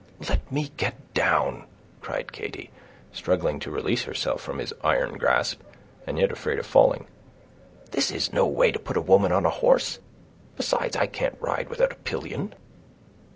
"Let 0.27 0.51
me 0.51 0.69
get 0.77 1.13
down," 1.13 1.67
cried 2.01 2.31
Katy, 2.31 2.71
struggling 3.11 3.59
to 3.59 3.69
release 3.69 4.05
herself 4.05 4.41
from 4.41 4.57
his 4.57 4.73
iron 4.83 5.19
grasp, 5.19 5.61
and 6.07 6.17
yet 6.17 6.31
afraid 6.31 6.57
of 6.57 6.65
falling. 6.65 7.05
"This 7.91 8.09
is 8.09 8.33
no 8.33 8.47
way 8.47 8.71
to 8.71 8.79
put 8.79 8.97
a 8.97 8.99
woman 8.99 9.31
on 9.31 9.45
a 9.45 9.51
horse; 9.51 9.99
besides, 10.57 10.95
I 10.97 11.05
can't 11.05 11.37
ride 11.39 11.69
without 11.69 11.91
a 11.91 11.95
pillion." 11.97 12.55